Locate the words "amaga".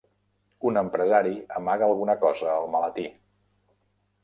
1.59-1.87